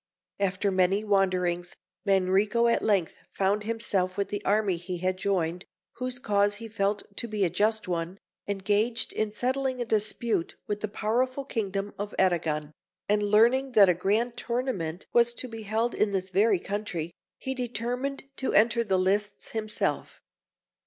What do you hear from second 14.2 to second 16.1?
Tournament was to be held